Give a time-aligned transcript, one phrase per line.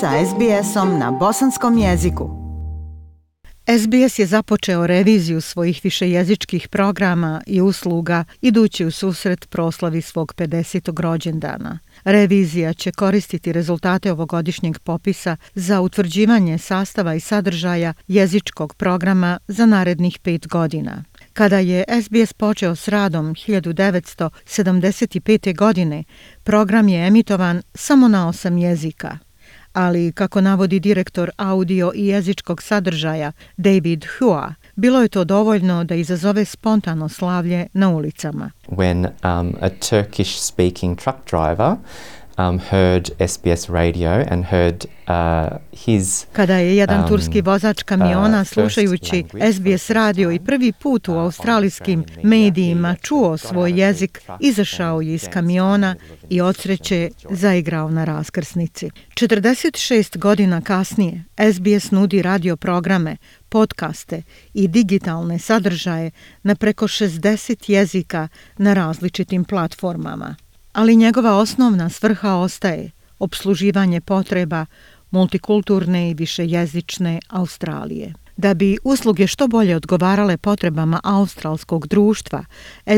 [0.00, 2.30] sa SBS-om na bosanskom jeziku.
[3.78, 11.00] SBS je započeo reviziju svojih višejezičkih programa i usluga idući u susret proslavi svog 50.
[11.00, 11.78] rođendana.
[12.04, 20.18] Revizija će koristiti rezultate ovogodišnjeg popisa za utvrđivanje sastava i sadržaja jezičkog programa za narednih
[20.18, 21.04] pet godina.
[21.32, 25.56] Kada je SBS počeo s radom 1975.
[25.56, 26.04] godine,
[26.44, 29.27] program je emitovan samo na osam jezika.
[29.78, 35.94] Ali, kako navodi direktor audio i jezičkog sadržaja David Hua, bilo je to dovoljno da
[35.94, 38.50] izazove spontano slavlje na ulicama.
[38.68, 41.76] When um, a Turkish-speaking truck driver
[42.38, 48.40] um, heard SBS radio and heard uh, his Kada je jedan um, turski vozač kamiona
[48.40, 54.20] uh, slušajući first language, SBS radio i prvi put u australijskim medijima čuo svoj jezik,
[54.40, 55.96] izašao je iz kamiona
[56.28, 58.90] i od sreće zaigrao na raskrsnici.
[59.14, 63.16] 46 godina kasnije SBS nudi radio programe,
[63.48, 64.22] podcaste
[64.54, 66.10] i digitalne sadržaje
[66.42, 70.36] na preko 60 jezika na različitim platformama
[70.78, 74.66] ali njegova osnovna svrha ostaje obsluživanje potreba
[75.10, 78.14] multikulturne i višejezične Australije.
[78.38, 82.44] Da bi usluge što bolje odgovarale potrebama australskog društva,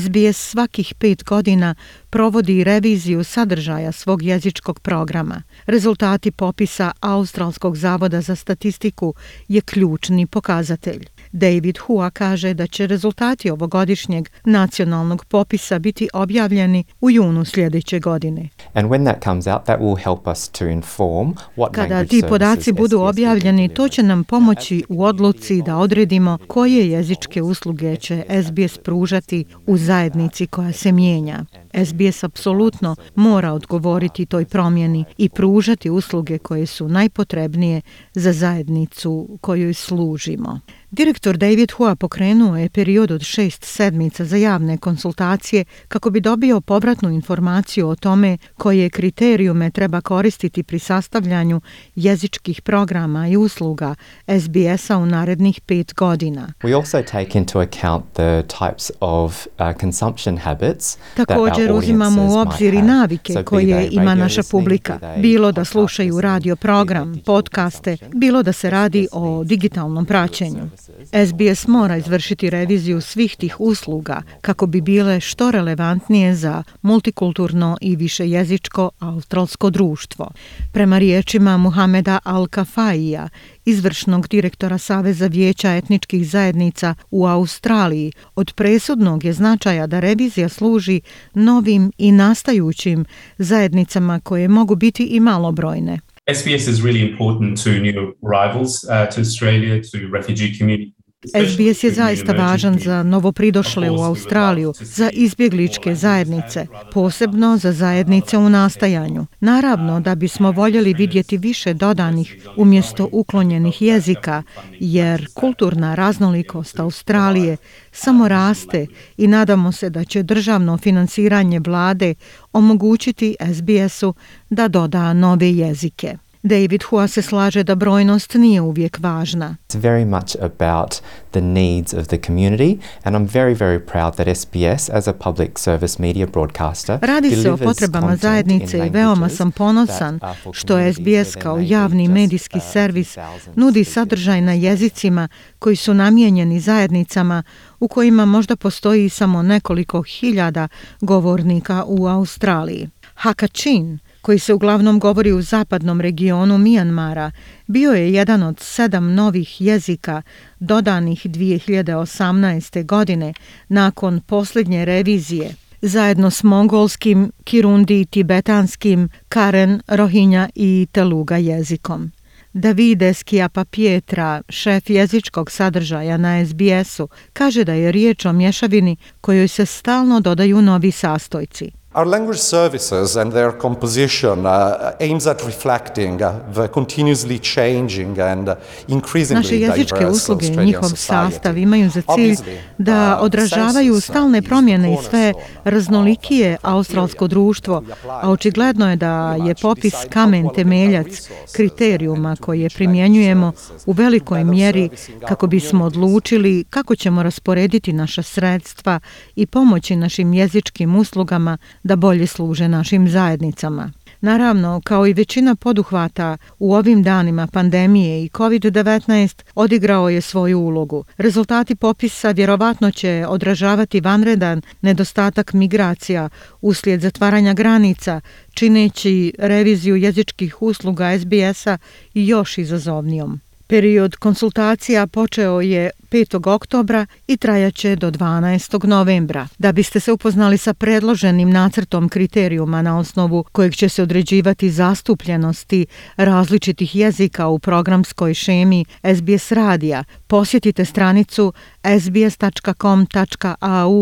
[0.00, 1.74] SBS svakih pet godina
[2.10, 5.42] provodi reviziju sadržaja svog jezičkog programa.
[5.66, 9.14] Rezultati popisa Australskog zavoda za statistiku
[9.48, 11.06] je ključni pokazatelj.
[11.32, 18.48] David Hua kaže da će rezultati ovogodišnjeg nacionalnog popisa biti objavljeni u junu sljedeće godine.
[18.72, 22.72] And when that comes out, that will help us to inform what Kada ti podaci
[22.72, 28.78] budu objavljeni, to će nam pomoći u odluci da odredimo koje jezičke usluge će SBS
[28.78, 31.44] pružati u zajednici koja se mijenja.
[31.84, 37.80] SBS apsolutno mora odgovoriti toj promjeni i pružati usluge koje su najpotrebnije
[38.14, 40.60] za zajednicu kojoj služimo.
[40.90, 46.60] Direktor David Hua pokrenuo je period od šest sedmica za javne konsultacije kako bi dobio
[46.60, 51.60] povratnu informaciju o tome koje kriterijume treba koristiti pri sastavljanju
[51.94, 53.94] jezičkih programa i usluga
[54.40, 56.52] SBS-a u narednih pet godina.
[56.62, 62.22] We also take into account the types of uh, consumption habits that our Također uzimamo
[62.22, 68.42] u obzir i navike koje ima naša publika, bilo da slušaju radio program, podcaste, bilo
[68.42, 70.70] da se radi o digitalnom praćenju.
[71.12, 77.96] SBS mora izvršiti reviziju svih tih usluga kako bi bile što relevantnije za multikulturno i
[77.96, 80.30] višejezičko australsko društvo.
[80.72, 83.28] Prema riječima Muhameda Al-Kafaija,
[83.64, 91.00] izvršnog direktora Saveza vijeća etničkih zajednica u Australiji, od presudnog je značaja da revizija služi
[91.34, 93.04] novim i nastajućim
[93.38, 96.00] zajednicama koje mogu biti i malobrojne.
[96.28, 100.92] SBS is really important to new arrivals uh, to Australia, to refugee community.
[101.24, 108.48] SBS je zaista važan za novopridošle u Australiju, za izbjegličke zajednice, posebno za zajednice u
[108.48, 109.26] nastajanju.
[109.40, 114.42] Naravno da bismo voljeli vidjeti više dodanih umjesto uklonjenih jezika,
[114.80, 117.56] jer kulturna raznolikost Australije
[117.92, 118.86] samo raste
[119.16, 122.14] i nadamo se da će državno finansiranje vlade
[122.52, 124.14] omogućiti SBS-u
[124.50, 126.18] da doda nove jezike.
[126.42, 129.56] David Hua se slaže da brojnost nije uvijek važna.
[129.68, 130.94] It's very much about
[131.30, 135.58] the needs of the community, and I'm very, very proud that SBS, as a public
[135.58, 140.20] service media broadcaster, Radi se o potrebama zajednice i veoma sam ponosan
[140.52, 145.28] što SBS kao javni medijski servis 2000 nudi sadržaj na jezicima
[145.58, 147.42] koji su namijenjeni zajednicama
[147.80, 150.68] u kojima možda postoji samo nekoliko hiljada
[151.00, 152.88] govornika u Australiji.
[153.14, 153.98] Hakachin,
[154.28, 157.30] koji se uglavnom govori u zapadnom regionu Mijanmara,
[157.66, 160.22] bio je jedan od sedam novih jezika
[160.60, 162.86] dodanih 2018.
[162.86, 163.34] godine
[163.68, 172.12] nakon posljednje revizije, zajedno s mongolskim, kirundi, tibetanskim, karen, rohinja i teluga jezikom.
[172.52, 179.48] Davide Skijapa Pietra, šef jezičkog sadržaja na SBS-u, kaže da je riječ o mješavini kojoj
[179.48, 181.77] se stalno dodaju novi sastojci.
[181.94, 188.48] Our language services and their composition uh, aims at reflecting uh, the continuously changing and
[188.48, 188.56] uh,
[188.88, 190.96] increasingly Naše jezičke diverse usluge i njihov society.
[190.96, 192.36] sastav imaju za cilj
[192.78, 195.32] da uh, odražavaju stalne promjene i sve
[195.64, 203.52] raznolikije australsko društvo, a očigledno je da je popis kamen temeljac kriterijuma koje primjenjujemo
[203.86, 204.90] u velikoj mjeri
[205.28, 209.00] kako bismo odlučili kako ćemo rasporediti naša sredstva
[209.36, 211.58] i pomoći našim jezičkim uslugama
[211.88, 213.92] da bolje služe našim zajednicama.
[214.20, 221.04] Naravno, kao i većina poduhvata u ovim danima pandemije i COVID-19 odigrao je svoju ulogu.
[221.16, 226.28] Rezultati popisa vjerovatno će odražavati vanredan nedostatak migracija
[226.60, 228.20] uslijed zatvaranja granica,
[228.54, 231.78] čineći reviziju jezičkih usluga SBS-a
[232.14, 233.40] još izazovnijom.
[233.68, 236.54] Period konsultacija počeo je 5.
[236.54, 238.86] oktobra i trajaće do 12.
[238.86, 239.48] novembra.
[239.58, 245.86] Da biste se upoznali sa predloženim nacrtom kriterijuma na osnovu kojeg će se određivati zastupljenosti
[246.16, 248.84] različitih jezika u programskoj šemi
[249.16, 251.52] SBS radija, posjetite stranicu
[252.00, 252.46] sbs.com.au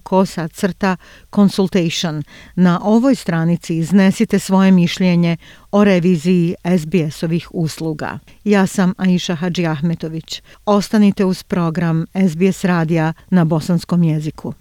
[0.00, 0.96] kosa crta
[1.34, 2.22] consultation.
[2.54, 5.36] Na ovoj stranici iznesite svoje mišljenje
[5.70, 8.18] o reviziji SBS-ovih usluga.
[8.44, 10.42] Ja sam Aisha Hadži Ahmetović.
[10.66, 14.54] Ostanite uz program SBS radija na bosanskom jeziku.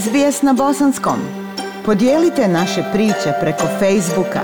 [0.00, 1.18] SBS na bosanskom.
[1.84, 4.40] Podijelite naše priče preko Facebooka.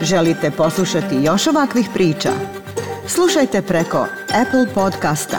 [0.00, 2.30] Želite poslušati još ovakvih priča?
[3.06, 5.38] Slušajte preko Apple podcasta,